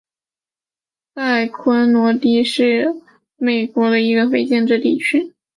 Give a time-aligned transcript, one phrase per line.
[1.13, 1.85] 塞昆
[2.19, 2.99] 迪诺是位于
[3.37, 5.35] 美国亚利桑那州皮马县的一个非建制地区。